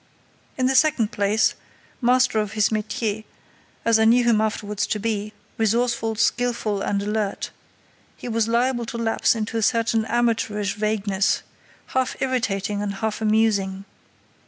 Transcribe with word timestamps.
In 0.57 0.65
the 0.65 0.73
second 0.73 1.11
place, 1.11 1.53
master 2.01 2.39
of 2.39 2.53
his 2.53 2.69
métier, 2.69 3.23
as 3.85 3.99
I 3.99 4.05
knew 4.05 4.23
him 4.23 4.41
afterwards 4.41 4.87
to 4.87 4.99
be, 4.99 5.31
resourceful, 5.59 6.15
skilful, 6.15 6.81
and 6.81 7.03
alert, 7.03 7.51
he 8.17 8.27
was 8.27 8.47
liable 8.47 8.87
to 8.87 8.97
lapse 8.97 9.35
into 9.35 9.57
a 9.57 9.61
certain 9.61 10.05
amateurish 10.05 10.73
vagueness, 10.73 11.43
half 11.93 12.19
irritating 12.19 12.81
and 12.81 12.95
half 12.95 13.21
amusing. 13.21 13.85